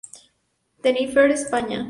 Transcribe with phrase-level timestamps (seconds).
[0.81, 1.79] Tenerife, España.